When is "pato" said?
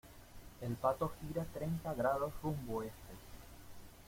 0.77-1.09